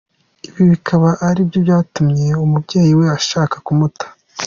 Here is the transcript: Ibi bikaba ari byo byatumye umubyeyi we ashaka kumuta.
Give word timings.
Ibi 0.47 0.61
bikaba 0.71 1.09
ari 1.27 1.41
byo 1.47 1.59
byatumye 1.65 2.27
umubyeyi 2.43 2.93
we 2.99 3.05
ashaka 3.17 3.55
kumuta. 3.65 4.05